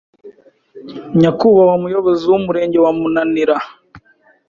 Nyakuahwa 1.19 1.75
Muyobozi 1.83 2.23
w’Umurenge 2.31 2.77
wa 2.85 2.91
Munanira 2.99 3.55